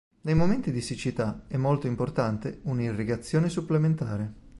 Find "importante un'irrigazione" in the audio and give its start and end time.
1.85-3.49